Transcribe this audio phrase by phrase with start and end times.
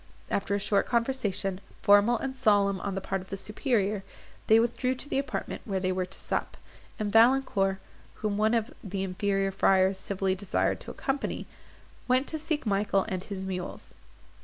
[0.31, 4.03] After a short conversation, formal and solemn on the part of the superior,
[4.47, 6.57] they withdrew to the apartment where they were to sup,
[6.97, 7.77] and Valancourt,
[8.15, 11.45] whom one of the inferior friars civilly desired to accompany,
[12.07, 13.93] went to seek Michael and his mules.